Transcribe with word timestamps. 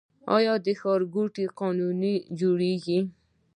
آیا 0.35 0.53
ښارګوټي 0.79 1.45
قانوني 1.59 2.15
جوړیږي؟ 2.39 2.99